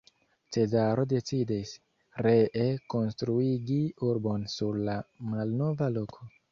[0.55, 1.73] Cezaro decidis,
[2.29, 2.65] ree
[2.95, 3.81] konstruigi
[4.13, 5.01] urbon sur la
[5.35, 6.31] malnova loko.